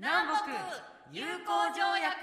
[0.00, 0.52] 南北
[1.10, 2.14] 友好条約。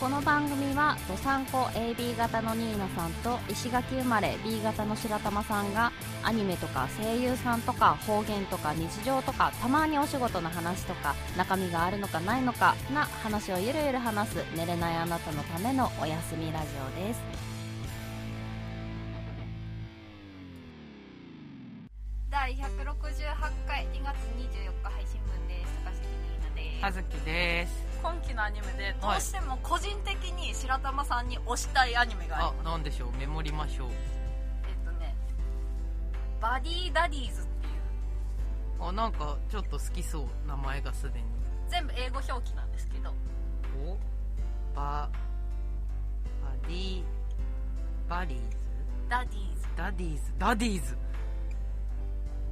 [0.00, 5.92] この番組はどさんこ AB 型のニーナさんと石垣生まれ B 型の白玉さんが
[6.22, 16.68] アニメとか声優さんとか方言とか日常とかたまにお仕事の話とか中身があるのかないのかな話をゆるゆる話す寝れないあなたのためのお休みラジ
[17.02, 17.55] オです。
[26.86, 32.64] 葉月です今期のアニメでどうしても個人的に白玉さんに推したいアニメがああります。
[32.64, 33.18] なんでしょう？
[33.18, 33.88] メモりましょう。
[33.90, 33.94] えっ
[34.84, 35.12] とね
[36.40, 38.84] バディダディーズっていう。
[38.88, 40.26] あなんかちょっと好きそう。
[40.46, 41.24] 名前がすでに。
[41.68, 43.12] 全部英語表記なんですけど。
[43.84, 43.96] お？
[44.76, 45.10] バ
[46.40, 47.02] バディ
[48.08, 48.56] バリーズ？
[49.08, 49.68] ダディーズ。
[49.76, 50.32] ダディーズ？
[50.38, 50.96] ダディーズ。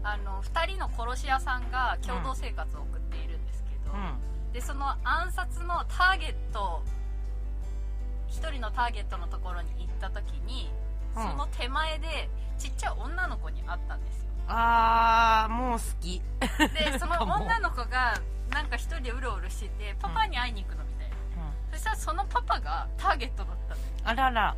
[0.02, 3.34] あの2人の殺し屋さんが共同生活を送っている
[3.96, 4.52] ん。
[4.52, 6.82] でその暗殺のターゲット
[8.28, 10.70] 1人のターゲットのところに行った時に、
[11.16, 11.23] うん。
[11.23, 12.28] その手前で
[12.59, 14.30] ちっちゃい女の子に会ったんですよ。
[14.30, 16.20] んあーもう好き。
[16.74, 18.20] で その女の子が
[18.51, 21.16] なんか一人でうろうろしててパパに会いに行くのみたいな、
[21.73, 23.80] そしたらそのパパがターゲットだったの。
[23.80, 24.56] よあらら。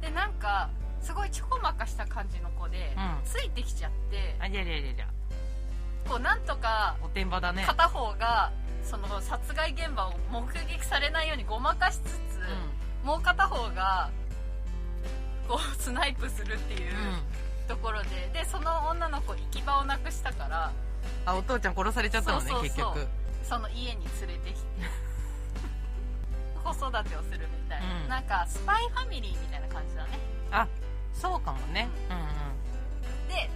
[0.00, 3.24] でなんかすごいちょこまかした感じの子で、うん。
[3.24, 5.06] ついてきちゃってありゃりゃりゃ
[6.08, 7.64] りゃこうなんとかおてんばだね。
[7.66, 14.10] 片方がその殺害現場を目撃されないようにごまかしつつ、もう片方が
[15.46, 20.72] こうスナイプするっていううん、うんところででその女の子行き場をなくしたから
[21.26, 22.94] あお父ちゃん殺されちゃったのねそうそうそう。
[22.94, 23.06] 結局。
[23.42, 24.66] その家に連れてきて。
[26.64, 28.08] 子育てをするみたいな、うん。
[28.08, 30.18] なんかスパイファミリーみたいな感じだね。
[30.50, 30.66] あ
[31.12, 31.88] そうかもね。
[32.10, 33.28] うん。
[33.28, 33.50] で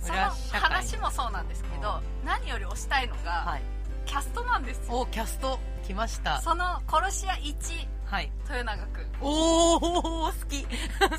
[0.00, 0.18] その
[0.60, 3.62] 話もそうなんですけど、何より推したいのが、うんはい。
[4.06, 5.00] キャストなんですよ。
[5.00, 5.58] おキャスト。
[5.86, 6.40] 来ました。
[6.40, 8.30] その殺し屋1はい。
[8.42, 9.80] 豊永君おお
[10.26, 10.66] 好き。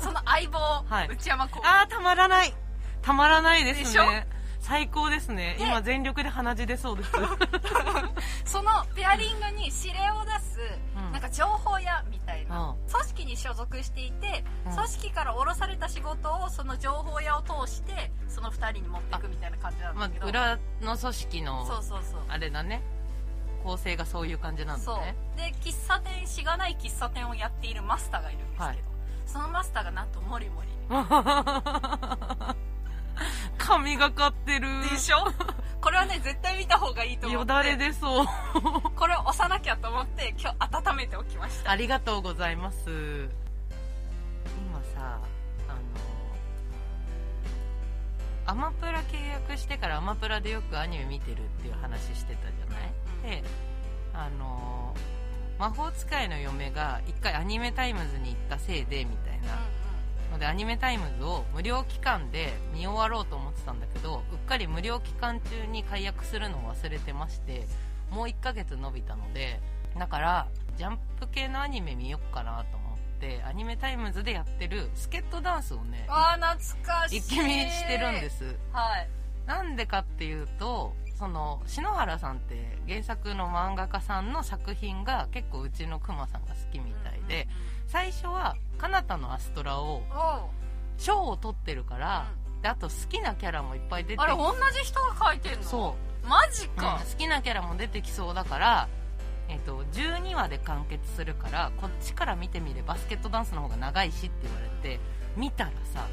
[0.00, 1.08] その相棒、はい。
[1.08, 2.54] 内山公あーたまらない。
[3.02, 4.04] たまらないですでしょ？
[4.10, 4.26] ね
[4.60, 5.56] 最高ですね。
[5.58, 7.10] で今全力で鼻血出そうです。
[8.44, 10.60] そのペアリングに指令を出す、
[10.96, 11.12] うん。
[11.12, 12.90] なんか情報屋みたいな、うん。
[12.90, 14.74] 組織に所属していて、うん。
[14.74, 22.20] 組織から降ろされた仕事をその情報屋を通してその2人に持っていくみたいな感じなんまあだけど、裏の組織のそうそうそう。
[22.28, 22.82] あれだね。
[23.64, 24.96] 構成がそういう感じなんそう。
[24.96, 28.78] だねで喫茶店しがない喫茶店をやっているマスターがいるんですけど、はい。
[29.26, 30.68] そのマスターがなんとモリモリ
[33.58, 34.68] 髪がかってる。
[34.90, 35.26] でしょ？
[35.80, 37.52] これはね絶対見た方がいいと思って。
[37.52, 38.26] よだれ出そう。
[38.96, 41.70] これを押さなきゃと思って今日温めておきました。
[41.70, 42.78] ありがとうございます。
[44.46, 45.20] 今さ
[45.68, 45.78] あの
[48.46, 52.66] アマプラ契約してからアマプラでよくアニメ見てるっていう話してたじゃ
[53.24, 53.44] ない、で
[54.14, 54.94] あの
[55.58, 59.58] 魔法使いの嫁が一回アニメタイムズに行ったせいでみたいな
[60.28, 67.66] のでアニメタイムズを無料期間で見終わろうと思ってたんだけどうっかり無料期間中に解約するのを忘れてまして
[68.10, 69.60] もう1ヶ月伸びたので
[69.98, 70.46] だから
[70.76, 77.16] ジャンプ系のアニメ見よっかなと思ってアニメタイムズでやってる SKET DANCE をねああ懐かしい。
[77.18, 78.56] 一気見してるんです。
[78.72, 79.08] はい。
[79.46, 87.48] なんでかっていうとその篠原さんって原作の漫画家さんの作品が結構うちのクマさんが好きみたいで
[87.88, 90.02] 最初は「カナタのアストラ」を
[90.96, 92.26] 賞を取ってるから、
[92.62, 95.62] であと好きなキャラもいっぱい出てあれ同じ人が書いてんの？
[95.62, 96.26] そう。
[96.28, 98.88] マジうんか、好きなキャラも出てきそうだから、
[99.48, 105.00] えっと12話で完結するからこっちから見てみればバスケットダンスの方が長いしって言われて
[105.36, 106.06] 見たらさ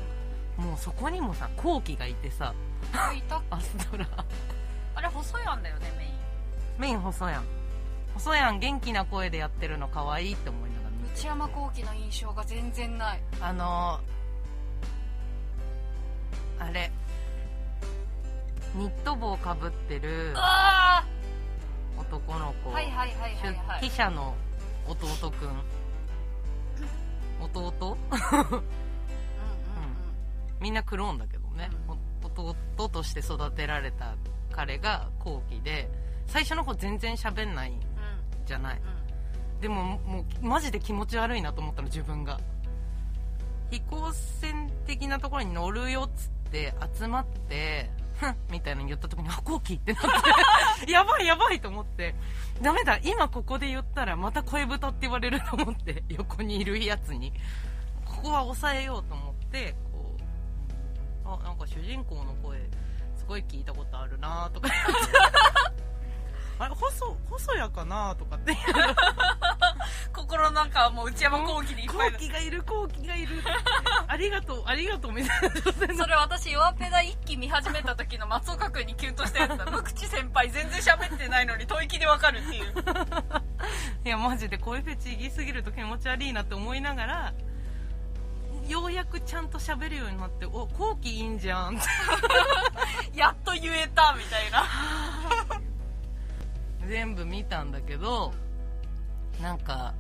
[0.58, 2.54] もうそこにもさ後期がいてさ
[2.94, 3.56] あいたっけ？
[3.56, 4.08] アストラ
[4.96, 6.12] あれ細いあんだよねメイン。
[6.80, 7.44] メイン細やん。
[8.14, 8.60] 細やん。
[8.60, 13.22] 元気な声でやってるの可愛いって思いながら見て内山聖輝の印象が全然ない。
[13.42, 16.92] あのーあれ。
[18.76, 21.06] ニット帽かぶってるあ
[21.98, 23.82] 男の子、あはいはいはいはいはい。
[23.82, 24.36] 記者の
[24.88, 25.64] 弟くん。
[27.42, 27.98] 弟？
[28.12, 28.64] うんうんうん。
[30.60, 31.98] みんなクローンだけどね、お
[32.28, 34.16] 弟として育てられた
[34.56, 35.90] 彼が後期で
[36.28, 37.80] 最初の方全然喋んないん
[38.46, 38.78] じゃない。
[38.78, 39.62] うん。
[39.62, 42.40] でももうマジで気持ち悪いなと思ったの自分が。
[43.70, 50.04] 飛行船的なところに乗るよっつって集まってふんみたいなの言った時にあ後期ってなっ
[50.86, 52.16] て やばいやばいと思って。
[52.62, 57.34] ダメだ今ここで言ったらまた声豚って言われると思って横にいるやつに。
[58.06, 60.16] ここは抑えようと思ってこ
[61.26, 62.70] うあなんか主人公の声
[63.26, 64.70] すごい聞いたことあるなとか。
[67.58, 68.56] ラかなとかって。
[70.14, 73.44] 心の中はもう内山後期でいっぱい後期がいる後期がいる
[74.08, 79.66] ありがとうありがとうみたいなそれ私弱ペダ一期見始めた時の松岡君にキュンとしたやつだ。
[79.66, 82.74] 無口先輩全然喋ってないのに吐息でわかるっていう。
[84.06, 87.34] いやマジで声フェチ行きすぎると気持ち悪いなって思いながら
[88.68, 91.78] ようやくちゃんと喋るようになってお後期いいんじゃん。
[91.78, 91.80] っ
[93.14, 94.66] てやっと言えたみたいな。
[96.88, 98.34] 全部見たんだけど
[99.42, 99.94] なんか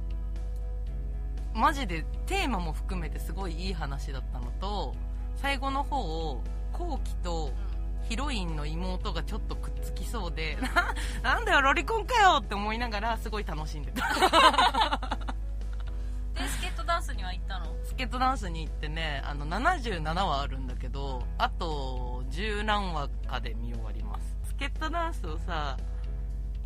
[1.53, 4.93] マジでテーマも含めてすごいいい話だったのと
[5.35, 7.51] 最後の方を後期と
[8.07, 10.57] ヒロインの妹がちょっとくっつきそうで
[11.23, 14.05] なんだよロリコンかよって思いながらすごい楽しんでた。
[16.85, 17.65] ダンスには行ったの？
[17.83, 24.37] スケートダンスに行ってねあの77話あるんだけどあと十何話かで見終わります。
[24.47, 25.77] スケートダンスをさ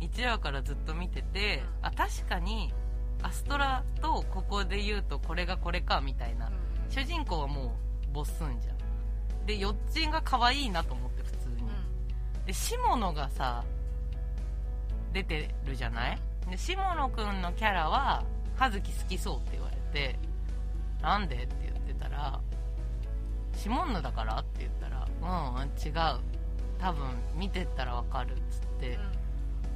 [0.00, 2.72] 1話からずっと見ててあ確かに
[3.22, 6.50] アストラとここで言うとこれがこれかみたいな。
[6.88, 7.66] 主人公はも
[8.10, 9.46] うボッスンじゃん。
[9.46, 11.70] でヨッチンが可愛いなと思って普通に。
[12.46, 13.62] で下野がさ
[15.12, 16.18] 出てるじゃない？
[16.50, 18.24] で下野くんのキャラは
[18.56, 19.79] 葉月好きそうって言われて
[21.02, 21.36] なんで？
[21.44, 22.40] って言ってたら
[23.54, 24.38] 下野だから？
[24.40, 25.06] って言ったら
[25.60, 26.20] うん違う。
[26.78, 27.04] 多分
[27.34, 28.98] 見てったらわかるっつって、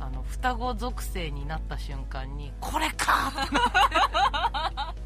[0.01, 3.29] あの双子属性になった瞬間にこれか！
[3.29, 5.05] っ て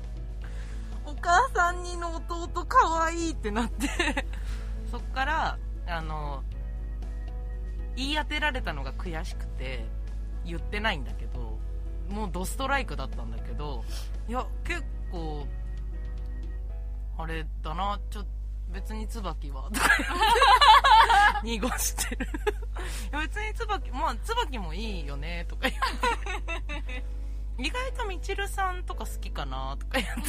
[1.04, 3.88] お母さんにの弟かわいいってなって。
[4.92, 6.42] そっからあの
[7.96, 9.84] 言い当てられたのが悔しくて
[10.44, 11.58] 言ってないんだけど
[12.10, 13.84] もうドストライクだったんだけど
[14.28, 15.46] いや結構
[17.18, 18.24] あれだなちょ
[18.70, 19.88] 別に椿はとか
[21.42, 22.26] 言って濁してる。
[22.26, 22.28] い
[23.14, 27.04] や別に椿まあ椿もいいよねとか言って。
[27.58, 30.20] 意外とみちるさんとか好きかなとか言って。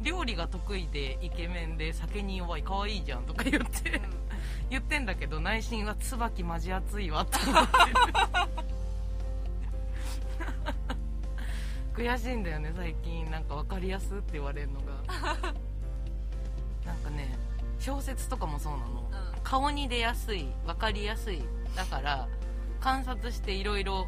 [0.00, 4.00] 料理が得意でイケメンで酒に弱い可愛いじゃんとか言って。
[4.70, 7.72] 言ってんだけど内心は椿マジ熱いわって思って。
[7.72, 8.77] る
[11.98, 13.28] 悔しいんだよね最近。
[13.28, 15.02] なんか分かりやすって言われるのが。
[16.86, 17.36] なんかね
[17.80, 19.10] 小説とかもそうなの。
[19.34, 19.40] うん。
[19.42, 21.42] 顔に出やすい分かりやすい。
[21.74, 22.28] だから
[22.80, 24.06] 観察していろいろ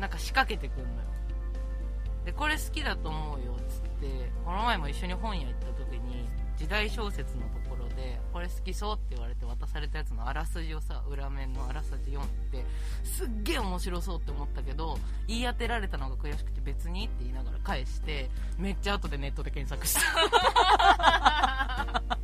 [0.00, 1.08] なんか仕掛けてくんのよ。
[2.24, 4.32] でこれ好きだと思うよっつって。
[4.42, 7.63] この前も一緒に本屋行った時に時代小説のと
[8.04, 12.64] でこれ好きそうって言われて渡されたやつのあらすじをさ裏面のあらすじ読んで
[13.02, 18.28] すっげえ面白そうって思ったけど言い当てられたのが悔しくて別にって言いながら返して
[18.58, 20.00] めっちゃ後でネットで検索した。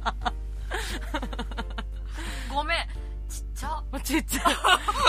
[2.54, 2.78] ごめん。
[3.28, 3.82] ちっちゃ。
[4.02, 4.50] ちっちゃ。
[4.50, 4.54] い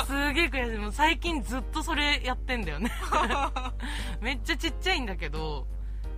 [0.05, 0.77] すげえ悔しい。
[0.77, 2.91] もう最近ずっとそれやってんだよね。
[4.21, 5.67] めっちゃちっちゃいんだけど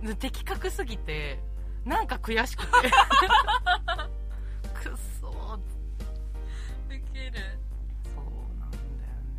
[0.02, 1.40] で的確すぎて
[1.84, 2.70] なんか悔しくて
[4.84, 5.60] くっそーウ
[7.14, 7.40] ケる。
[8.14, 8.82] そうなんだよ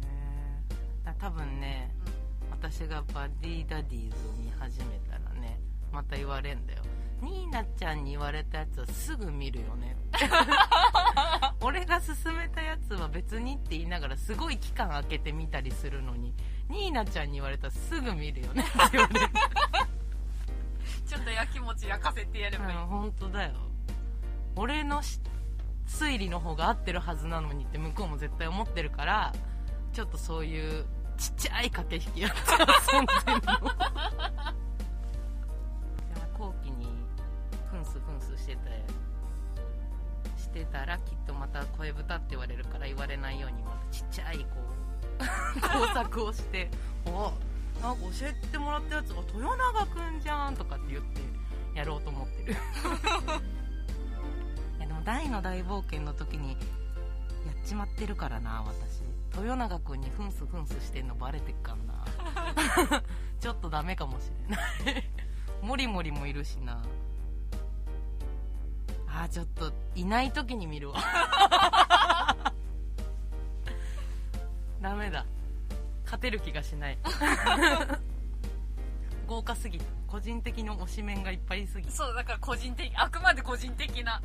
[0.02, 0.66] ね。
[1.04, 1.92] だ多分ね
[2.50, 5.60] 私がバディダディーズを見始めたらね
[5.92, 6.82] また言われんだよ。
[7.22, 9.96] ニーナちゃんに言われたやつはすぐ見るよね。
[11.62, 16.34] 俺が勧めたやつは別にって言いながらすごい期間空けて見たりするのに
[16.70, 18.64] ニーナちゃんに言われたらすぐ見るよね。
[18.64, 19.28] って言われる
[21.06, 23.54] ちょっとやきもち焼かせてやればいい、うん本当だよ。
[24.56, 25.20] 俺のし
[25.88, 29.34] 推理の方が合ってるはずなのにって向こうも絶対思ってるから
[29.94, 30.86] ちょっとそういう
[31.18, 32.38] ちっちゃい駆け引きやって
[32.94, 33.48] 遊んでんので
[36.38, 36.88] も後期に
[37.72, 38.60] フンスフンスしてて
[40.38, 44.46] してたらきっとまた声豚って言われるから言われないようにまたちっちゃいこ
[45.20, 46.70] う工作をして
[47.08, 47.32] 「お
[47.82, 51.22] なんか教えてもらったやつが豊永くんじゃん」とかって言って
[51.74, 52.56] やろうと思ってる。
[55.06, 56.58] 大の大冒険の時にやっ
[57.64, 59.04] ちまってるからな私。
[59.38, 62.06] 豊永くんにフンスフンスしてんのバレてっかんな。
[63.40, 64.62] ちょっとダメかもしれな
[64.98, 65.04] い。
[65.62, 66.82] モリモリもいるしな。
[69.08, 71.00] あーちょっといない時に見るわ。
[74.82, 75.26] ダメだ。
[76.06, 76.98] 勝てる気がしない。
[79.28, 84.22] 豪華すぎ個人的に推しメンがいっぱいすぎそうだから個人的あくまで個人的な。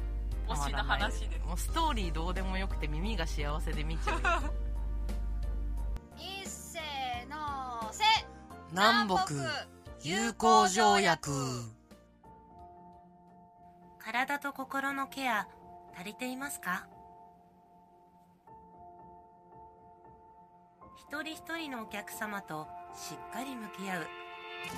[0.51, 4.19] 推しの話でもうストーリーどうでもよくて耳が幸せで見ちゃう
[6.21, 8.05] いっせーのせ。
[8.73, 9.33] 南北
[10.03, 11.31] 友好条約。
[13.99, 15.47] 体と心のケア
[15.97, 16.89] 足りていますか？
[20.99, 24.07] 一人一人のお客様としっかり向き合う。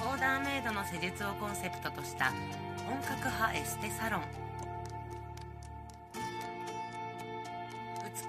[0.07, 2.27] オーダーメイドの施術をコンセプトとした
[2.87, 4.23] 本格派エステサロン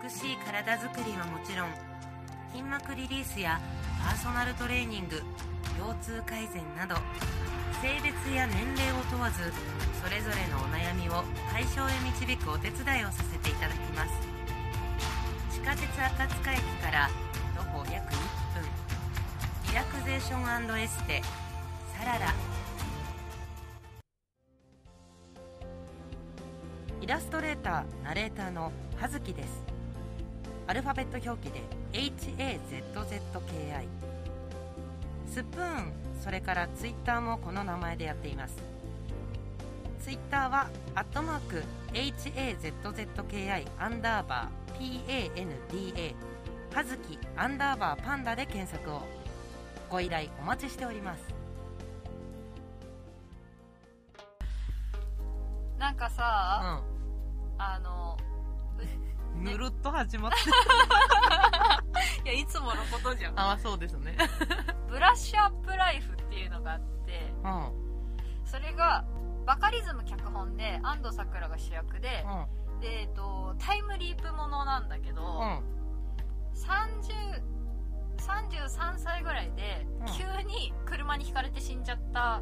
[0.03, 1.71] 美しい体づくりはもちろん
[2.51, 3.61] 筋膜リリースや
[4.03, 5.23] パーソナルトレーニング
[5.79, 6.99] 腰痛改善など
[7.81, 9.53] 性別や年齢を問わず
[10.03, 14.11] それぞれのお悩みを解消へ導くお手伝いをさせていただきます。
[15.51, 17.09] 地下鉄赤塚駅から
[17.55, 18.17] 徒歩約1
[18.59, 18.67] 分。
[19.69, 21.21] リラクゼーションエステ
[21.97, 22.33] サララ。
[27.01, 29.72] イラストレーターナレーターの葉月です。
[30.67, 31.61] アルファベット表記で
[31.93, 33.85] HAZZKI
[35.27, 35.91] スプーン
[36.21, 38.55] それからツイッターもこの名前でやっています。
[39.99, 46.15] ツイッターはアットマーク HAZZKI アンダーバー PANDA
[46.73, 49.01] はずきアンダーバーパンダで検索を。
[49.89, 51.23] ご依頼お待ちしております。
[55.77, 56.81] なんかさ、
[57.59, 57.92] あのうん
[59.43, 60.31] ぬるっと始まっ
[62.25, 63.35] いやいつものことじゃん。
[63.35, 64.15] たあそうですね。
[64.87, 67.71] ブラッシュアップライフっていうのがあってうん。
[68.45, 69.03] それが
[69.45, 72.79] バカリズム脚本で安藤サクラが主役でう、ん。
[72.79, 75.63] でえっと、タイムリープものなんだけど、うん。
[76.55, 77.43] 30
[78.17, 80.07] 33歳ぐらいでうん。
[80.13, 82.41] 急に車にひかれて死んじゃった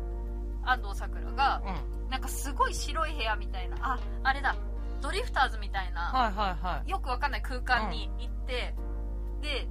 [0.64, 4.54] 安藤サクラがうんなんかすごい白い部屋みたいなああれだ
[5.02, 6.90] ドリフターズみたいな、はいはいはい。
[6.90, 8.76] よくわかんない空間に行って、
[9.42, 9.68] で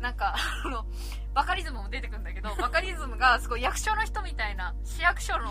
[0.00, 0.34] なんか
[0.64, 0.86] あの
[1.34, 5.50] バカリズムも出てくるんだけど バカリズムがすごい役所の人みたいな市役所の,、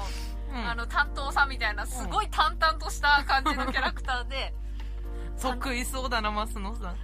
[0.51, 0.69] うん。
[0.69, 4.53] あの担当さんみたいなすごい淡々とした感じのキャラクターで、
[5.41, 6.97] 得意そうだな増野さん。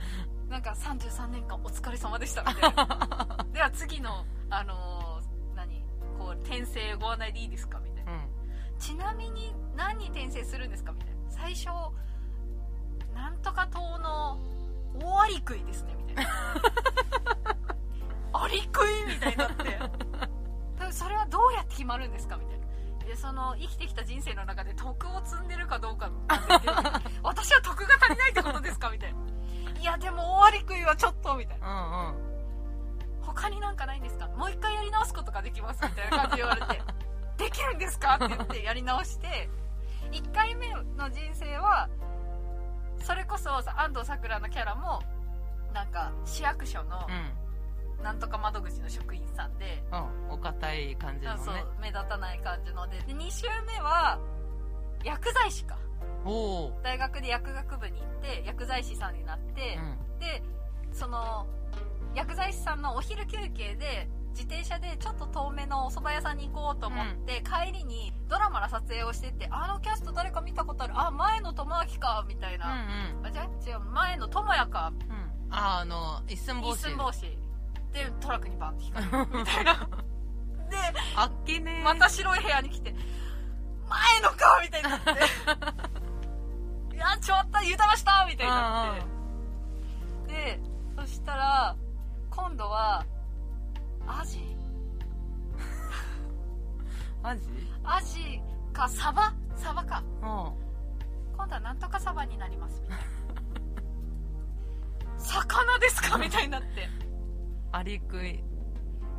[0.49, 3.45] なんか33年間お疲れ様でしたみたいな。
[3.51, 5.83] では次のあのー何
[6.19, 8.11] こう転生ご案内でいいですかみたいな。
[8.11, 8.29] うん。
[8.77, 11.15] ちなみに何に転生するんですかみたいな。
[11.29, 11.69] 最初
[13.15, 14.37] なんとか島の
[15.01, 16.31] 大アリクイですねみたいな。
[18.33, 19.63] アリクイみたいになって。
[20.85, 22.65] でそれはどうやって決まるんですかみたいな。
[23.05, 26.09] でその生きてきた人生の中で徳を積んでるかどうか
[27.23, 29.19] 私は徳が足りないってことですかみたいな。
[29.79, 31.67] いやでも大アリクイはちょっとみたいな。
[31.67, 33.21] うんうん。
[33.21, 34.27] 他になんかないんですか？
[34.27, 36.81] もう一回やり直すことができますみたいな感じで言われて。
[37.37, 38.15] できるんですか？
[38.15, 39.49] って言ってやり直して。
[40.11, 41.89] 1回目の人生は
[42.99, 45.01] それこそ安藤サクラのキャラも
[45.73, 47.45] なんか市役所のうん。
[48.03, 50.31] なんとか窓口の職員さんで、うん。
[50.33, 52.99] お堅い感じのあそうね目立たない感じので。
[52.99, 54.19] で2週目は
[55.03, 55.77] 薬剤師か。
[56.83, 60.19] 大学で薬学部に行って薬剤師さんになって、うん。
[60.19, 60.43] で
[60.91, 61.47] その
[62.13, 70.93] 薬剤師さんのお昼休憩で自転車でちょっと遠めのお蕎麦屋さんに行こうと思って、帰りにドラマの撮影をしててあのキャスト誰か見たことある？
[70.99, 72.67] あ前の智明かみたいうんな、
[73.23, 74.91] あじゃあ違う前の智也か。
[75.09, 75.15] うん。
[75.15, 77.21] うんああの一寸法一師寸法師
[77.93, 79.11] でトラックにバンって引かれる。
[79.39, 79.73] みたいな。
[79.73, 80.77] で
[81.15, 81.83] あっけねー。
[81.83, 82.93] また白い部屋に来て
[83.87, 85.11] 前のかみたいになって。
[86.95, 88.95] いやちょっと油断したみたいになっ
[90.27, 90.33] て。
[90.33, 90.59] で
[90.97, 91.75] そしたら
[92.31, 93.05] 今度は
[94.07, 94.39] アジ？
[97.21, 97.41] マジ？
[97.83, 98.41] アジ
[98.73, 99.33] かサバ？
[99.55, 100.03] サバか。
[100.21, 100.25] うん。
[101.37, 102.81] 今度はなんとかサバになります。
[102.83, 103.03] みたいな。
[105.17, 106.17] 魚ですか？
[106.19, 106.87] みたいになって。
[107.71, 108.43] アリクイ。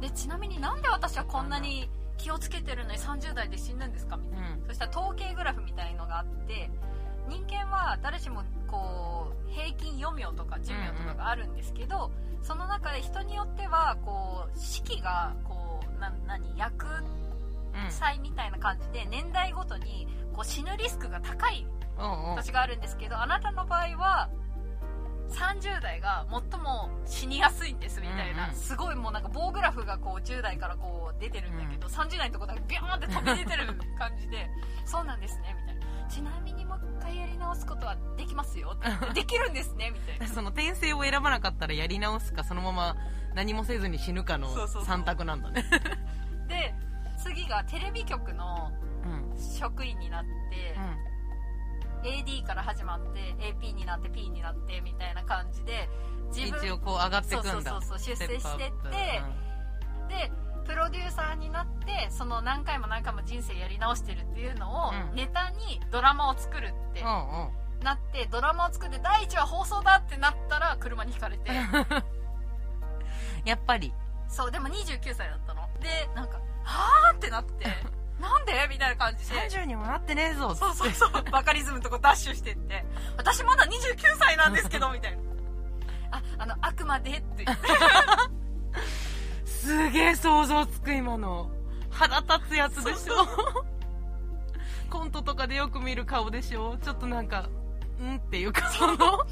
[0.00, 1.88] でちなみになんで私はこんなに
[2.18, 4.16] 気をつけてるのに30代で死ぬんですか？
[4.16, 4.66] みたいな、うん。
[4.66, 6.70] そしたら統計グラフみたいのがあって
[7.28, 12.10] 人間は誰しもこう平均余命とか寿命とかがあるんですけど、
[12.42, 21.66] その中で人によってはこう四季がこうな何薬うん剤みたいな感じで年代ごとにこう死ぬリスクが高い
[21.98, 22.36] うんうん。
[22.36, 24.30] 年があるんですけどあなたの場合は
[25.30, 28.56] 30代が最も死にやすいんですみたいな、うんうん。
[28.56, 33.66] すごいもうなんか棒グラフがこう10代からこう出てるんだけど、30代のとこだけビョーンって飛び出てる
[33.98, 34.46] 感じで
[34.84, 38.76] そうなんですねみたいなちなみにもう一回やり直すことはできますよ。
[39.14, 40.26] できるんですねみたいな。
[40.26, 42.96] その転生を選ばなかったらやり直すかそのまま
[43.34, 44.96] 何もせずに死ぬかのそうそうそう。
[44.96, 45.64] 3択なんだね。
[46.48, 46.74] で
[47.18, 48.72] 次がテレビ局の
[49.04, 49.30] うん。
[49.30, 50.76] うん職員になって、
[52.02, 55.88] AD から始まって AP になって P になってみたいな感じで
[56.34, 57.58] 自分一応こう上がってそくんだ。
[57.58, 59.28] うそうそうそう出世してってステップアッ
[60.06, 60.08] プ。
[60.08, 60.32] で
[60.66, 65.16] プロデューサーになってその何回も何回も人生やり直してるっていうのをうん。
[65.16, 71.50] ネタにドラマを作るってなってドラマを作って第1話放送だってなったら車にひかれて。
[73.44, 73.92] やっぱり。
[74.28, 75.68] そうでも29歳だったの。
[75.80, 77.66] でなんかはあってなって
[78.18, 79.48] なんでみたいな感じで。
[79.48, 80.54] 30にもなってねえぞ。
[80.54, 81.10] そうそうそう。
[81.30, 82.84] バカリズムのとこダッシュしてって。
[83.16, 85.22] 私まだ29歳なんですけどみたいな。
[86.10, 87.68] ああのあくまでって言って
[89.66, 91.50] すげえ想像つく今の。
[91.90, 93.14] 腹立つやつでしょ。
[94.88, 96.76] コントとかでよく見る顔でしょ。
[96.78, 97.48] ちょっとなんか
[97.98, 98.70] うんっていうか。
[98.70, 99.26] その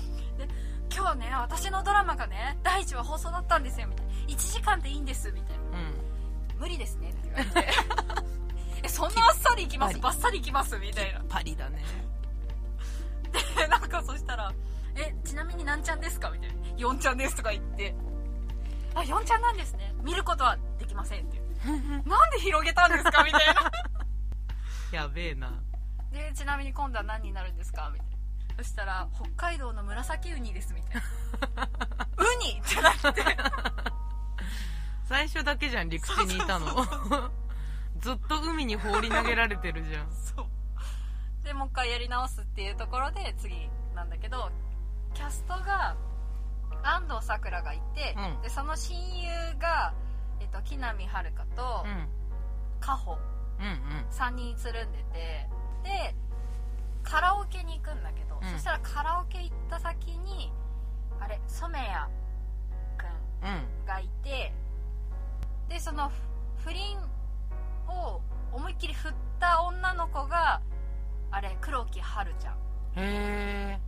[0.93, 3.87] 今日ね私のドラマがね第1話放送だったんですよ。
[3.87, 4.13] みたいな。
[4.27, 5.79] 1時間でいいんですみたいな。
[5.79, 6.59] うん。
[6.59, 7.69] 無理ですねって言われて。
[8.83, 9.99] えそんなあっさりいきます？
[10.01, 10.77] バッサリいきます？
[10.79, 11.21] みたいな。
[11.29, 11.85] パリだね。
[13.57, 14.53] でなんかそしたら
[14.97, 17.95] 「えちなみに何ちゃんですか?」みたいな「4ちゃんです」とか言って
[18.95, 19.93] 「あ4ちゃんなんですね。
[20.03, 23.23] 見ることはできません」って言ってなんで広げたんですか？
[23.25, 23.71] みたいな。
[24.93, 25.53] やべえな。
[26.13, 27.91] でちなみに今度は何になるんですか？
[27.93, 28.15] みたいな。
[28.59, 31.03] そしたら「北海道の紫ウニです」みたい
[31.57, 31.69] な
[32.19, 33.25] 「ウニ!」ってなって。
[35.07, 36.67] 最初だけじゃん陸地にいたの。
[37.99, 40.11] ずっと海に放り投げられてるじゃん。
[40.13, 41.45] そう。
[41.45, 44.51] でもう一回やり直すっていうところで次なんだけど
[45.13, 45.95] キャストが
[46.85, 48.43] 安藤サクラがいて、うん。
[48.43, 49.95] でその親友が、
[50.41, 52.09] えっと、木南遥とうん。
[52.81, 53.19] カホ。
[53.59, 54.07] うんうん。
[54.11, 55.49] 3人つるんでて
[55.83, 56.15] で
[57.03, 58.53] カラオケに行くんだけど、うん。
[58.53, 60.53] そしたらカラオケ行った先に
[61.21, 61.89] あれ染谷
[62.99, 64.53] くんうんがいて
[65.69, 66.11] でその
[66.59, 66.99] 不倫
[67.89, 68.21] を
[68.53, 70.61] 思いっきり振った女の子が
[71.31, 72.55] あれ黒木華ちゃん。
[72.97, 73.81] へえ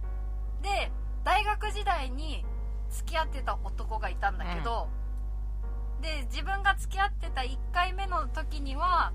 [0.62, 0.90] で
[1.24, 2.44] 大学時代に
[2.90, 4.88] 付き合ってた男がいたんだけど、
[6.00, 9.12] で自分が付き合ってた1回目の時には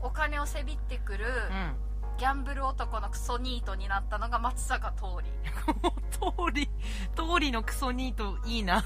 [0.00, 1.74] お金をせびってくるうん。
[2.16, 5.32] ギャンブル男のクソニートになったのが松坂桃李。
[6.12, 6.68] 通り
[7.16, 8.84] 通りのクソニートいいな。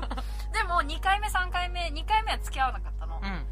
[0.52, 3.46] でも2回目3回目2回目は付き合わなかったの,、うん。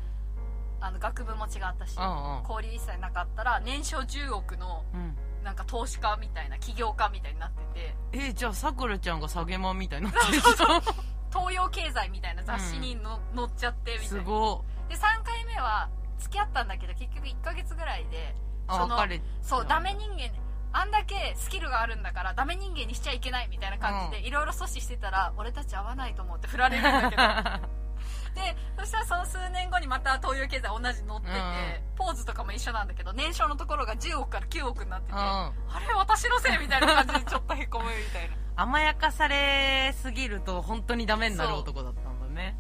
[0.81, 2.43] あの学部も違ったし、うんうん。
[2.49, 5.17] 交流一切なかったら年商10億のうん
[5.49, 7.97] なんか投資家みたいな起業家みたいになってて。
[8.13, 10.43] えじゃあさくらちゃんが下げまんみたいになってる
[11.33, 14.09] 東洋経済みたいな雑誌にの、載っちゃってみたいな。
[14.09, 18.35] すごで3回目は付き合ったんだけど結局1ヶ月ぐらいで
[18.67, 18.99] あその
[19.41, 20.31] そうダメ人間
[20.73, 27.23] あんだけスキルがあるんだからダメ人間にしちゃいけないみたいな感じでいろいろ阻止してたら俺たち合わないと思って振られるんだけど
[28.35, 35.19] でそしたらその数年後にまた東洋経済同じ乗ってて、うんポーズとかも一緒なんだけど年商のところが10億から9億になってて、うん。
[35.19, 35.53] あ
[35.87, 38.37] れ私のせいみたいな感じでちょっとへこむみたいな。
[38.63, 42.57] 甘やかされすぎると本当にダメになる男だったんだね。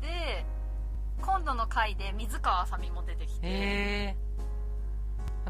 [0.00, 0.46] で
[1.20, 4.16] 今度の回で水川あさみも出てきて。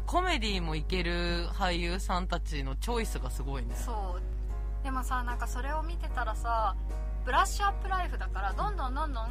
[0.05, 3.75] コメディもいける俳優さんたちのチョイスがすごいね。
[3.75, 4.83] そう。
[4.83, 6.75] でもさなんかそれを見てたらさ
[7.25, 9.27] ブラッシュアップライフだからどんどんどんどん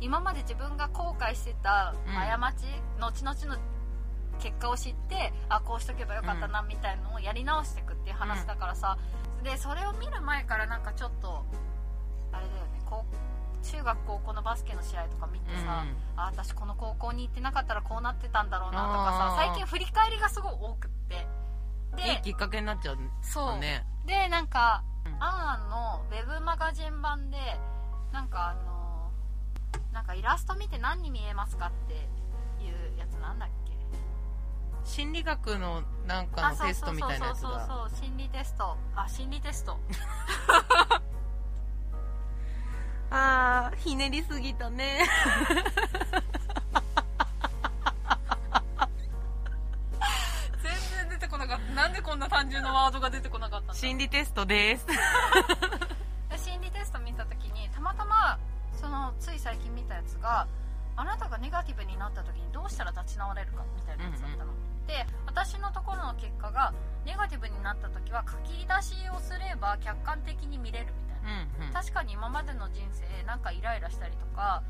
[0.00, 2.66] 今まで自分が後悔してた過ち、
[2.98, 3.60] 後々の
[4.38, 8.98] 結果を知ってあこうしとけばよかったなみたいのをやり直していくっていう話だからさ、
[9.42, 11.44] でそれを見る前からなんかちょっと
[12.32, 16.20] あれだよねこう中学高校のバスケの試合とか見てさ、うん。
[16.20, 21.26] あ私この高校に行ってなかったらこうなってたんだろうなとかさ最近振り返りがすごい多くって。
[21.96, 23.58] でいいきっかけになっちゃうそう。
[23.58, 23.86] ね。
[24.04, 27.36] でなんか、うんアンアンのウェブマガジン版で
[28.12, 29.10] なんかあの
[29.92, 31.94] なんかイラスト見て何に見えますかって
[32.64, 33.74] いうやつなんだっけ？
[34.84, 38.76] 心理学のなんかのテストみたいなやつそうそうだそうそう心理テスト。
[38.96, 39.78] あ心理テスト。
[43.10, 45.06] あーひねりすぎたね
[51.74, 54.86] なんでこんな単純なワードが出てこなかったんだ心理テストです。
[54.86, 54.94] で
[56.38, 58.38] 心理テスト見た時にたまたま
[58.72, 60.46] そのつい最近見たやつが
[60.96, 64.52] あなたがネガティブになった時にどうしたら立ち直れるかみたいなやつだったの、
[64.86, 66.72] で私のところの結果が
[67.04, 71.42] ネガティブになった時は書き出しをすれば客観的に見れるみたいな。
[71.60, 71.72] うんうん。
[71.72, 74.62] 確かに今までの人生なんかイライラしたりとか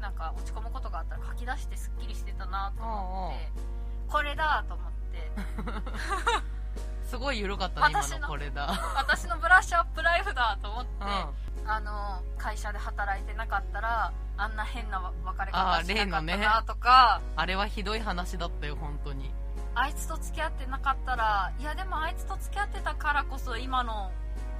[0.00, 3.62] なんか落ち込むことがあったら書き出してすっきりしてたなと思って
[4.08, 4.97] これだと思って
[7.08, 8.66] すごい緩かったね今私ののこれだ。
[8.96, 11.70] 私のブラッシュアップライフだと思って、うん。
[11.70, 19.30] あの会社で働いてなかったらあんな変な別れあ方しなかったなとかあれはひどい話だったよ本当に。
[19.74, 24.10] あいつと付き合ってなかったらいやでもあいつと付き合ってたからこそ今の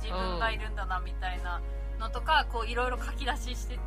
[0.03, 1.61] 自分がいるんだなみたいな
[1.99, 3.81] のとかこういろいろ書き出ししてて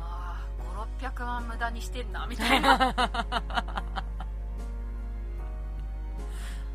[0.00, 2.94] ああ5600万無駄にしてんなみたいな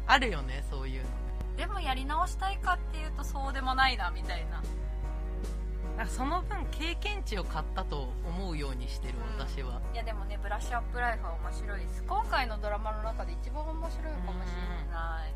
[0.08, 1.10] あるよねそういうの。
[1.58, 4.62] でもやり直したいかっていうとそうでもないなみたいな。
[5.98, 12.04] なんかその分経験値を買ったと思うようにしてる私は、いやでもねブラッシュアップライフは面白いです。
[12.04, 15.34] 今回のドラマの中で一番面白いかもしれない。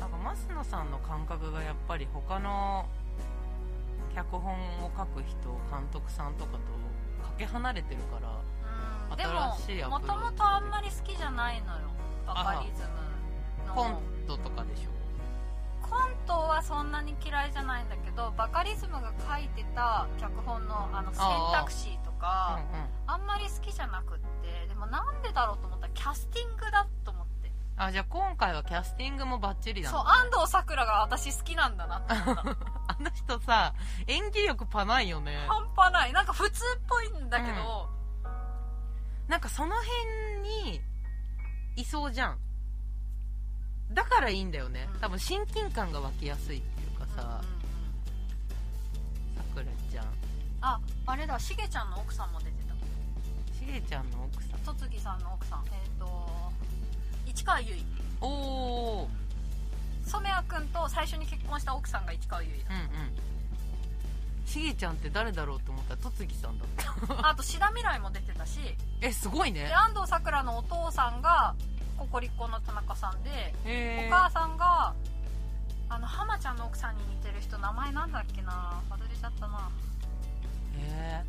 [0.00, 2.86] なんか増野さんの感覚がやっぱり他の
[4.12, 5.36] 脚本を書く人
[5.70, 8.40] 監督さんとかとかけ離れてるから
[9.12, 9.16] うん。
[9.16, 11.82] で新しいアもプローチもともとあんまり好きじゃないのよ
[12.34, 13.74] バカリズムの。
[13.74, 14.90] コントとかでしょ？
[15.86, 22.88] コントはそんなに嫌いじゃないんだけどバカリズムが書いてた脚本のあの選択肢とかうんうん。
[23.08, 27.50] あんまり好きじゃなくってでもなんでだろうと思ったらキャスティングだと思って。
[27.76, 32.42] あじゃあ今回はキャスティングもバッチリだそうね安藤サクラが私好きなんだなって思った。
[32.86, 33.74] あの人さ
[34.06, 35.36] 演技力パないよね。
[35.48, 36.12] 半端ない。
[36.12, 37.88] なんか普通っぽいんだけど、
[39.28, 40.40] なんかその辺
[40.72, 40.80] に
[41.80, 42.38] いそうじゃん。
[43.92, 44.88] だからいいんだよね。
[44.94, 45.00] うん。
[45.00, 47.22] 多分親近感が湧きやすいっていうかさ。
[49.36, 50.06] さくらちゃん。
[50.60, 51.38] ああれだ。
[51.38, 52.74] しげちゃんの奥さんも出てた。
[53.58, 54.60] しげちゃんの奥さん。
[54.60, 55.64] 戸次さんの奥さん。
[55.66, 56.52] えっ、と
[57.26, 57.84] 市川由衣。
[58.20, 58.26] お
[59.04, 59.08] お
[60.04, 63.30] 染谷君と最初に結婚した奥さんが市川由衣うんうん。
[64.46, 67.14] しげちゃんって誰だろうと思ったら戸次さんだった。
[67.14, 68.76] だ あと志田未来も出てたし。
[69.00, 69.64] えすごいね。
[69.64, 71.54] で安藤サクラのお父さんが
[72.00, 73.30] ココリコの田中さんで
[73.66, 74.94] へお母さんが
[75.90, 78.80] あの浜ちゃんの奥さんに似てる人名前なんだっけな。
[78.88, 79.68] 忘れちゃったな。
[80.78, 81.22] え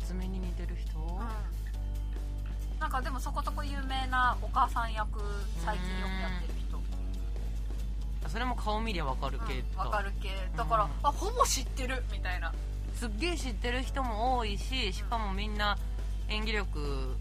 [0.00, 0.98] 夏目に似てる人？
[0.98, 2.80] うん。
[2.80, 5.20] なんかでもそこそこ有名なお母さん役
[5.64, 8.28] 最近よくやってる人。
[8.28, 10.30] それも顔見りゃわかる系うんか、わかる系。
[10.56, 10.90] だから、うん。
[11.04, 12.52] あほぼ知ってるみたいな。
[12.94, 15.78] すっげえ知ってる人も多いししかもみんな
[16.28, 17.16] 演技力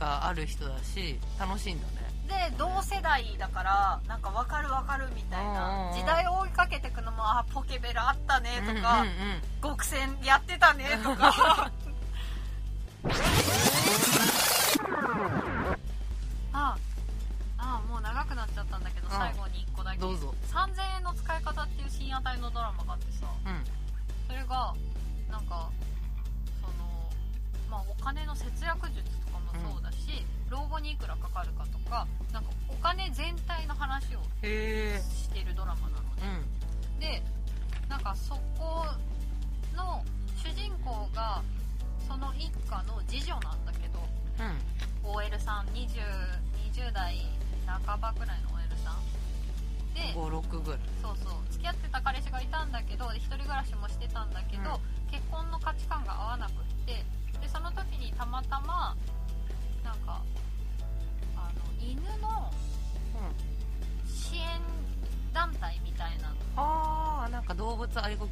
[0.00, 1.97] がある人だし楽しいんだね
[2.28, 5.90] で同世代だからなんか分かる分かるみたいな。
[5.90, 5.94] ん。
[5.94, 9.72] 時代を追いかけてくのもあポケベルあったねとか、うんうんうん。
[9.76, 11.72] 極戦やってたねとか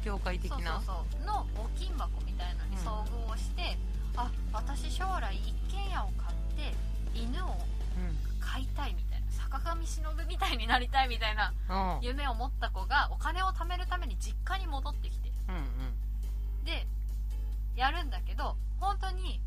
[0.09, 1.25] 物愛護協会的そうなそうそう。
[1.25, 3.77] の募金箱みたいなのに遭遇をして、
[4.15, 6.73] あ私将来一軒家を買って
[7.13, 11.53] 犬をうん飼いたいみたいな坂上忍みたいになりたいみたいな
[11.97, 12.05] うん。
[12.05, 15.29] 夢を持った子がお金を貯めるために実家に戻ってきて。
[15.49, 16.85] うんで
[17.75, 19.39] やるんだけど本当に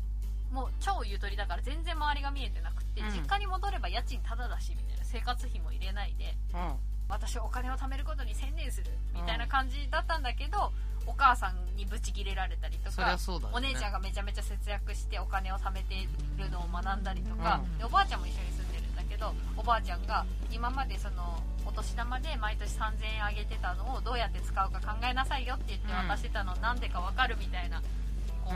[0.51, 3.11] もう超ゆとりだから全然周りが見えてなくって、うん。
[3.11, 6.35] 実家に戻れば家賃タダだしみたいな生活費も入れないで。
[6.53, 10.71] うんうん私お金を貯めることに専念するみたいな感じだったんだけど、
[11.05, 13.53] お母さんにブチギレられたりとかゃそうだね。
[13.53, 17.77] お姉ちゃんがめちゃめちゃ節約してお金を貯めてるのを学んだりとか、うん。
[17.77, 27.81] でおばあちゃんも一緒に住んでるんだけどおばあちゃんが今までそのお年玉で毎年3000円あげてたのをどうやって使うか考えなさいよって言って渡してたのなんでかわかるみたいな
[28.45, 28.55] こう、う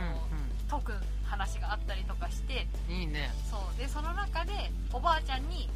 [0.68, 0.92] 解く
[1.24, 3.30] 話があったりとかしてんうんいいね。
[3.50, 3.78] そう。
[3.78, 5.68] でその中でおばあちゃんに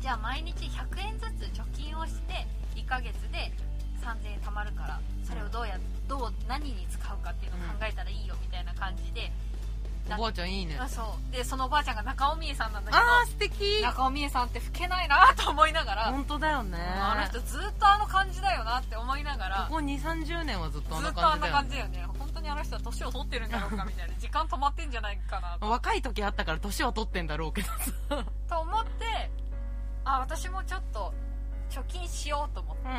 [0.00, 3.52] じゃあ毎日100円ずつ貯金をして1ヶ月で
[4.02, 5.78] 3000円貯まるからそれをどうや
[6.08, 9.32] どう何に使うかっていうのを考えたらいいよみたいな感じで、
[10.14, 10.78] おばあちゃんいいね。
[10.78, 11.32] あそう。
[11.32, 13.82] でそのおばあちゃんが中尾美恵さんなんだけどあー素敵。
[13.82, 16.78] 中尾美恵さんって老けないなと思いながら、本当だよね。
[16.78, 21.88] あの人ずっとあの感じだよなって思いながらここ2 3 0年はずっとあんなずっとあんな感じだよね。
[21.88, 25.68] 感じだよね本当にあの人は年を取ってるんだろうかみたいな時間止まってんじゃないかなと。
[25.68, 27.74] 若い時あったから年は取ってんだろうけどさ。
[28.48, 29.30] と思って
[30.06, 31.12] あ私もちょっと
[31.68, 32.82] 貯金しようと思って。
[32.88, 32.92] うん。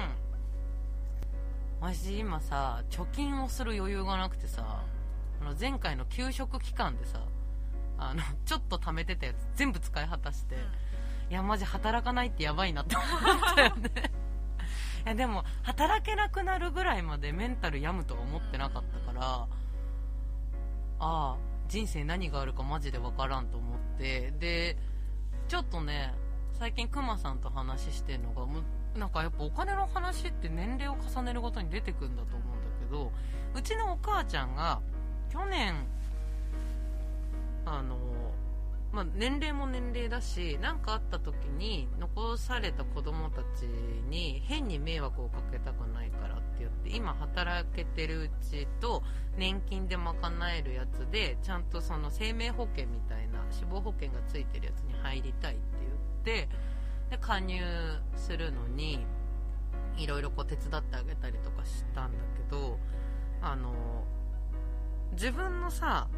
[1.80, 4.84] 私今さ貯金をする余裕がなくてさ
[5.41, 7.22] あの前回の給食期間でさ
[7.98, 10.56] あのちょっと貯めてたやつ全部使い果たして、
[11.30, 14.12] いやマジ働かないってやばいなって思ったよね。
[15.06, 19.48] いやでも働けなくなるぐらいまでメンタル病むとは思ってなかったからあ
[21.00, 21.38] あ
[21.70, 24.34] 人生何があるかマジで分からんと思って。
[24.39, 24.78] で
[25.48, 26.13] ちょっとね
[26.60, 28.62] 最近クマさんと話してるのがも
[28.96, 33.12] うなんかやっぱお金の話って年齢を重ねるごとに出てくるんだと思うんだけど
[33.54, 34.80] うちのお母ちゃんが
[35.32, 35.76] 去年
[37.65, 37.98] あの、
[38.91, 43.67] まあ、年齢も年齢だし何かあった時に残された子供たち
[44.10, 49.04] に変に迷惑をかけたくないからって言って今働けてるうちと
[49.38, 50.15] 年金で賄
[50.56, 55.77] えるやつでちゃんとその生命保険みたいな死亡保険がついてるやつに入りたいって
[56.28, 56.50] て
[57.10, 57.62] で加入
[58.18, 59.06] するのに
[59.96, 62.78] いろいろ手伝ってあげたりとかしたんだけど
[63.42, 63.72] あの
[65.13, 66.10] 自分のさ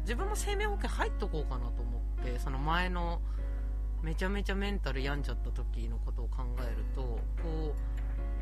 [0.00, 3.20] 自分も生命保険入っとこうかなと思ってその前の
[4.02, 7.20] めちゃめちゃメンタル病んじゃった時のことを考えるとこ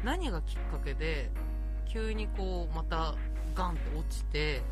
[0.02, 1.30] う何がきっかけで
[1.86, 3.14] 急にこうまた
[3.54, 4.62] ガンって落ちて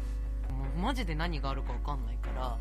[0.48, 2.56] もうマジで何があるか分かんないから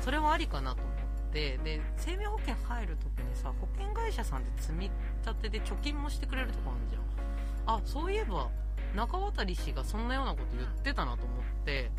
[0.00, 1.01] それはありかなと思って。
[1.32, 4.90] で生命保険入る時にさ保険会社さんで積み
[5.26, 7.76] 立てで貯金もしてくれるとこあるじゃん。
[7.78, 8.50] あそういえば
[8.94, 11.90] 中渡氏がそんなようなこと言ってたなと思って。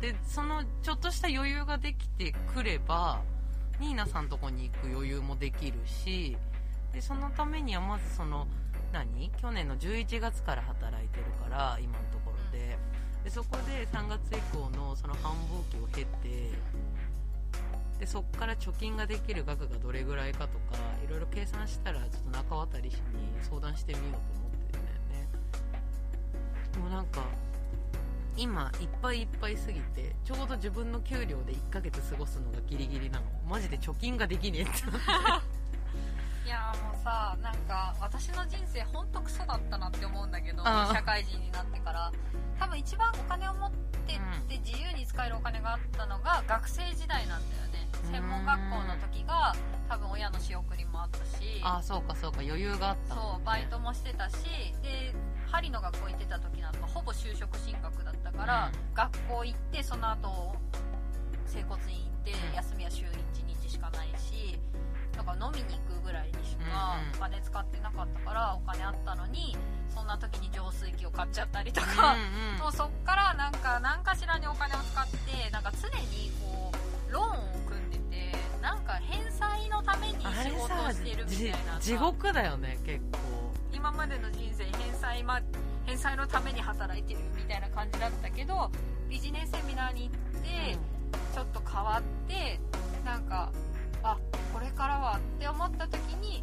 [0.00, 3.20] でそのちょっとした余裕ができてくれば
[3.80, 6.36] ニーナさんとこに行く余裕もできるし
[6.92, 8.46] でそのためにはまずその
[8.92, 9.30] 何？
[9.42, 12.78] 去年の11月から働いてるから今のところで。
[13.24, 16.52] でそこで3月以降のその繁忙期を経て
[17.98, 23.02] でそこから貯金ができる額がどれぐらいかとかいろいろ計算したらちょっと中渡り氏に
[23.42, 25.28] 相談してみようと思ってるんだよね。
[26.80, 27.22] もうなんか
[28.36, 33.26] 今いっぱいいっぱいすぎてちょうど自分の給料で1ヶ月過ごすのがギリギリなの。
[33.48, 34.72] マジで貯金ができねえって。
[36.46, 42.12] いやーもうさなんか私の人生ほんとクソだったなって思うんだけど社会人になってから。
[42.60, 44.18] 多分一番お金を持ってっ
[44.48, 47.88] て自由に使えるお金があったのが学生時代なんだよね。
[48.04, 48.10] うん。
[48.10, 49.54] 専門学校の時が
[49.88, 51.62] 多分親の仕送りもあったし。
[51.62, 52.40] ああそうかそうか。
[52.42, 54.34] 余裕があったそうバイトもしてたし。
[54.82, 55.14] で
[55.46, 58.94] 針の学校行ってた時なんかほぼ就職進学だったから、うん。
[58.94, 60.56] 学校行ってその後
[61.46, 62.54] 整骨院行ってうん。
[62.56, 63.08] 休みは週1
[63.46, 64.58] 日しかないし
[65.18, 69.56] だから飲みに行くぐらいにしかお金使ってなかったからお金あったのに
[69.92, 72.18] そんな時に浄水器を買っちゃったりとうか、ん
[72.54, 72.58] うん。
[72.62, 75.06] もうそっからなんか何かしらにお金を使っ
[75.44, 76.70] てなんか常にこ
[77.10, 77.32] うローンを
[77.68, 81.80] 組んでてなんか返済のために仕事をさしてるみたじいなさ。
[81.80, 83.18] 地獄だよね結構。
[83.72, 85.40] 今までの人生返済,、ま、
[85.84, 88.70] 返済のために働いてるみたいな感じだったけど
[89.08, 90.76] ビジネスセミナーに行って
[91.34, 92.60] ちょっと変わって
[93.04, 93.50] なんか
[94.02, 94.16] あ
[94.58, 96.42] これからはって思った時に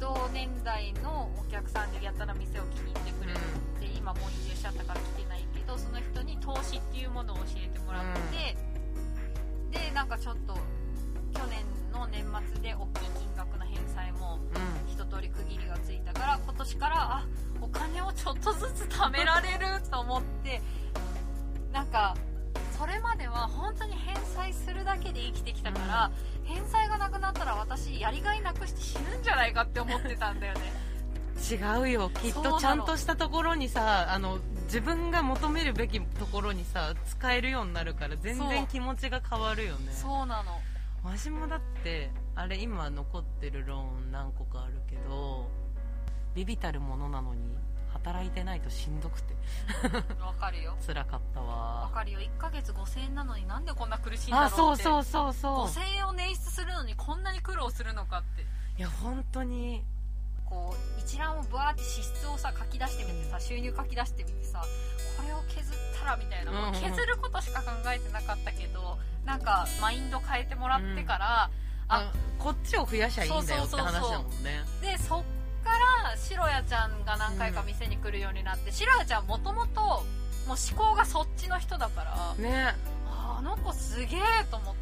[0.00, 3.40] 同年代のお客さんでやったら店を気に入ってくれるっ
[3.78, 8.56] て、今もう移住しちゃったから来てないけどその人に投資っていうものを教えてもらって、
[9.78, 10.54] でなんかちょっと
[11.34, 11.60] 去年
[11.92, 14.90] の年末で大きい金額の返済もうん。
[14.90, 17.26] 一通り区切りがついたから今年からあ
[17.60, 20.62] お金をちょっとずつ貯められると思って
[21.70, 22.16] なんか
[22.80, 26.10] それまでは本当に返済するだけで生きてきたから、
[26.44, 30.60] 返済がなくなったら私やりがいなくして死ぬんじゃないかって思ってたんだよね。
[31.50, 32.10] 違うよ。
[32.22, 39.92] きっとちゃんとしたところにさあの自分が求めるべきところにさ使えるようになるから全然気持ちが変わるよね。
[39.92, 40.26] そう。
[40.26, 40.58] なの。
[41.04, 45.50] わしもだってあれ今残ってるローン何個かあるけど
[46.34, 47.40] ビビたるものなのに
[47.92, 49.34] 働いてないとしんどくて。
[50.20, 50.76] わかるよ。
[50.86, 51.82] 辛かったわ。
[51.82, 52.20] わかるよ。
[52.20, 54.56] 1ヶ月5000円なのになんでこんな苦しいんだろうあって。
[54.56, 55.66] そうそうそうそう。
[55.66, 58.42] 5000円を捻出するのにこんなに苦労するのかって。
[58.78, 59.84] いや本当に。
[60.50, 64.60] こう一覧をバーって支出をさ書き出してみてさ収入書き出してみてさ
[65.16, 71.50] これを削ったらみたいな、もう削ることしか考えてなかったけどなんかマインド変えてもらってから、
[71.86, 74.64] あこっちを増やしゃいいんだよって話だもんね。
[74.82, 75.22] でそっ
[75.64, 75.70] か
[76.04, 80.02] ら白谷ちゃんが何回か店に来るようになって、白谷ちゃんもともともう
[80.48, 82.74] 思考がそっちの人だから、ね。
[83.06, 84.20] ああの子すげえ
[84.50, 84.80] と思って。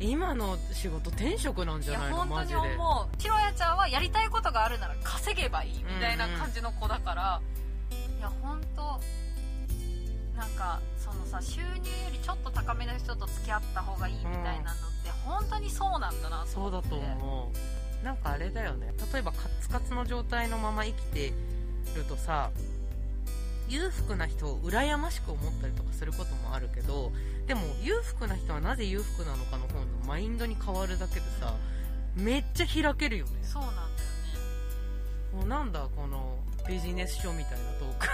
[0.00, 2.16] 今の仕事転職なんいやじゃないの？
[2.16, 7.40] 本当に思う白谷ちゃんはやりたいことがあるなら稼げばいいみたいな感じの子だから、
[8.18, 9.00] いや本当
[10.36, 11.70] なんかそのさ収入よ
[12.12, 16.88] りちょっと高めの人と付き合った方がいいみたいなのって本当にそうなんだなと思って。
[16.88, 18.92] そうだと思うなんかあれだよね。
[19.12, 21.32] 例えばカツカツの状態のまま生きて
[21.94, 22.50] るとさ
[23.68, 27.12] 裕福な人を羨ましく思ったりとかすることもあるけど
[27.46, 31.54] でも裕福な人はなぜ裕福なのかの方のマインドに変わるだけでさ
[32.16, 33.32] めっちゃ開けるよね。
[33.42, 33.90] そうなんだよね。
[35.32, 38.08] もうなんだこのビジネス書みたいなトーク。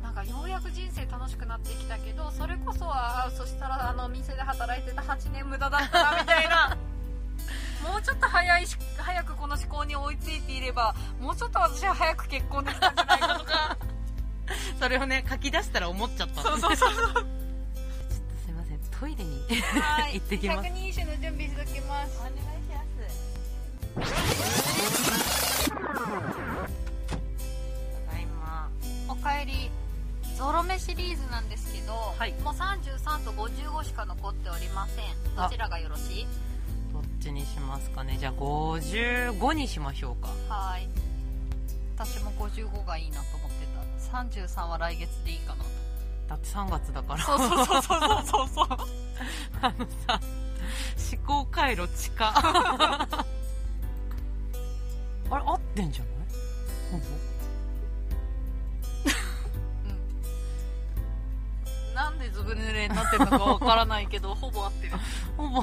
[0.02, 6.76] なんかようやく人生楽しくなってきたけどそれこそはあそしたらあの店で働いてた8年無駄だったなみたいな
[7.88, 13.38] もうちょっと早いし早くこの思考に追いついていればもうちょっと私は早く結婚できたんじゃないか
[13.78, 13.86] と
[14.80, 16.42] それをね書き出したら思っちゃった。
[16.42, 16.94] のそうそうそう。
[16.94, 17.20] ちょっと
[18.44, 18.78] すいません。
[19.00, 19.42] トイレに
[19.80, 20.14] はい。
[20.14, 20.62] 行ってきます。
[20.64, 22.18] 百人一首の準備しときます。
[22.18, 22.74] お願いした
[28.12, 28.68] だいま
[29.08, 29.70] おかえり。
[30.36, 32.32] ゾロ目シリーズなんですけど、はい。
[32.42, 35.34] もう33と55しか残っておりません。
[35.36, 36.26] どちらがよろしい？
[37.24, 38.16] ちにしますかね。
[38.20, 40.28] じゃあ55にしましょうか。
[40.54, 40.86] はい。
[41.96, 43.66] 私も55がいいなと思って
[44.10, 44.18] た。
[44.18, 45.70] 33は来月でいいかなと。
[46.28, 47.20] だって3月だから。
[47.24, 48.66] そうそうそうそうそうそう。
[49.62, 50.20] あのさ
[51.16, 52.12] 思考回路近。
[55.30, 56.14] あれ合ってんじゃない？
[56.92, 57.04] ほぼ。
[61.88, 61.94] うん。
[61.94, 64.92] なんでずぶ濡れになってるのかわからないけどほぼ合ってる。
[65.38, 65.62] ほぼ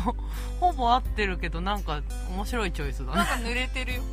[0.62, 3.18] ほぼ合ってるけどなんか面白いチョイスだね。
[3.18, 4.04] なんか濡れてるよ。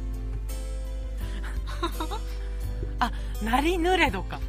[3.45, 4.41] なりぬれどか。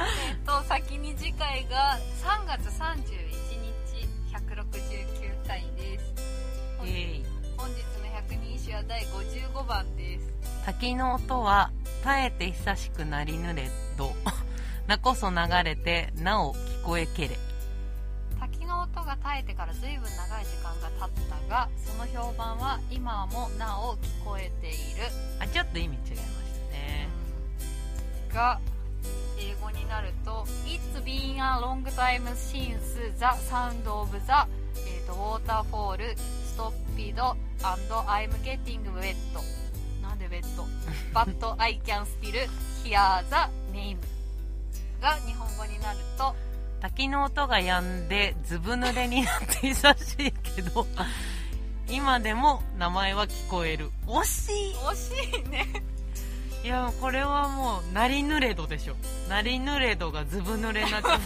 [0.00, 2.90] えっと先に次回が3月31
[3.62, 6.12] 日169回です。
[6.78, 7.24] 本イエーイ。
[7.56, 10.26] 本日の百人一首は第55番です。
[10.66, 11.70] 滝の音は
[12.02, 14.12] 耐えて久しくなりぬれど。
[14.88, 17.28] なこそ流れてなお聞こえけれ。
[17.28, 17.49] 滝
[19.30, 25.06] の音が絶えてから随分長い時間が経ったがその評判は今もなお聞こえている、
[25.38, 27.08] あちょっと意味違いましたね
[28.32, 28.60] が
[29.38, 34.18] 英語になると「It's been a long time since the sound of the、
[34.76, 35.96] えー、と waterfall
[36.44, 36.76] stopped
[37.08, 39.16] and I'm getting wet」
[40.02, 40.44] なんで wet?
[41.14, 42.48] But I can still
[42.84, 43.98] hear the name
[45.00, 46.34] が日本語になると
[46.80, 50.86] 滝の音が止んでずぶ濡れになって久しいけど
[51.88, 53.90] 今でも名前は聞こえる。
[54.06, 55.66] 惜し惜しいね。
[56.62, 58.96] いいやこれはもうなりぬれどでしょ。
[59.28, 61.20] なりぬれどがずぶ濡れになっちゃう。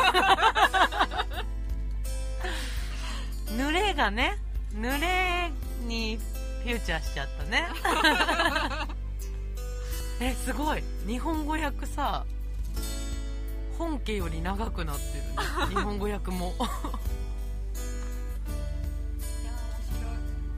[3.56, 4.38] 濡れがね
[4.74, 5.52] 濡れ
[5.86, 6.18] に
[6.62, 7.68] フューチャーしちゃったね。
[10.20, 10.82] えすごい。
[11.06, 12.24] 日本語訳さ
[13.78, 15.36] 本家より長くなってるね。
[15.68, 16.46] 日本語訳も。
[16.46, 16.54] いや
[19.90, 20.00] 面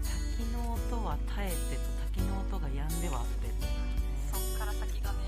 [0.02, 1.82] 滝の音は耐えてと
[2.14, 3.46] 滝の音が止んではあって。
[4.32, 5.18] そっから先がね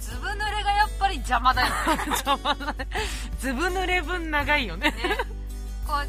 [0.00, 1.74] ずぶ濡れがやっぱり邪魔だよね。
[2.24, 2.86] 邪魔だね。
[3.38, 4.90] ずぶ濡れ分長いよね。
[4.90, 5.18] ね。
[5.86, 6.06] こう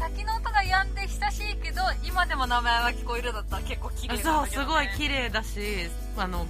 [0.00, 6.46] 滝の音が止んで親しいけど今でも名前は聞こえるだったら結構綺麗そうすごい綺麗だしあの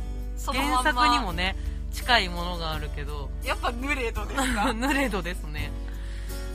[0.46, 0.52] ま。
[0.54, 1.56] 原作にもね
[1.92, 4.72] 近いものがあるけどやっぱヌレードですか？
[4.72, 5.70] ヌレドですね。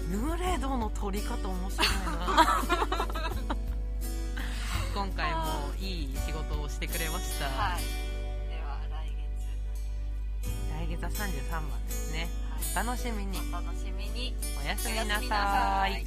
[0.09, 2.63] ヌレドの撮り方面白いな。
[4.93, 7.81] 今回もいい仕事をしてくれました、はい。
[8.49, 12.29] では来来月は33番ですね。
[12.73, 13.39] 月、お楽しみに。
[13.49, 14.35] お楽しみに。
[14.63, 16.05] おやすみなさい